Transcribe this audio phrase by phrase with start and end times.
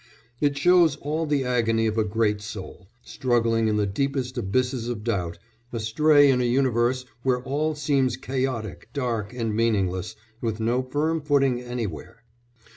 [0.39, 5.03] It shows all the agony of a great soul, struggling in the deepest abysses of
[5.03, 5.37] doubt,
[5.71, 11.61] astray in a universe where all seems chaotic, dark, and meaningless, with no firm footing
[11.61, 12.23] anywhere.